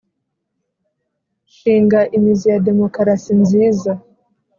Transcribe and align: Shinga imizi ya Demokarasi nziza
Shinga 1.55 1.99
imizi 2.17 2.45
ya 2.51 2.59
Demokarasi 2.67 3.31
nziza 3.41 3.91